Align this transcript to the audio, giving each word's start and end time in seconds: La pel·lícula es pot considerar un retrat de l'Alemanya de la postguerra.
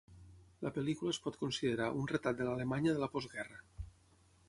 La 0.67 0.71
pel·lícula 0.77 1.13
es 1.17 1.19
pot 1.27 1.37
considerar 1.43 1.91
un 2.01 2.09
retrat 2.15 2.41
de 2.43 2.49
l'Alemanya 2.51 2.97
de 2.99 3.07
la 3.07 3.15
postguerra. 3.19 3.65